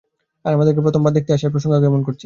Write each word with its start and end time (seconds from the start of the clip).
আর 0.45 0.51
আমাদেরকে 0.53 0.81
প্রথমবার 0.85 1.11
দেখতে 1.13 1.31
আসায় 1.33 1.51
প্রশংসা 1.53 1.79
জ্ঞাপন 1.79 2.01
করছি। 2.03 2.19